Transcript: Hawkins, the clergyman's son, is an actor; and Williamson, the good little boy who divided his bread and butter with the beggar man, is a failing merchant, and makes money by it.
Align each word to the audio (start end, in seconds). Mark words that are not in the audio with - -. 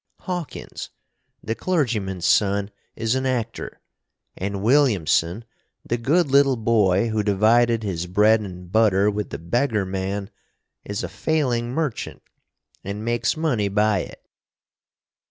Hawkins, 0.21 0.89
the 1.43 1.53
clergyman's 1.53 2.25
son, 2.25 2.71
is 2.95 3.13
an 3.13 3.27
actor; 3.27 3.79
and 4.35 4.63
Williamson, 4.63 5.45
the 5.85 5.97
good 5.99 6.25
little 6.31 6.55
boy 6.55 7.09
who 7.09 7.21
divided 7.21 7.83
his 7.83 8.07
bread 8.07 8.39
and 8.41 8.71
butter 8.71 9.11
with 9.11 9.29
the 9.29 9.37
beggar 9.37 9.85
man, 9.85 10.31
is 10.83 11.03
a 11.03 11.07
failing 11.07 11.71
merchant, 11.71 12.23
and 12.83 13.05
makes 13.05 13.37
money 13.37 13.67
by 13.69 13.99
it. 13.99 14.27